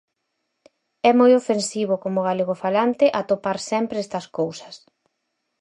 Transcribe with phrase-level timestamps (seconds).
[1.09, 4.75] É moi ofensivo, como galegofalante, atopar sempre estas cousas.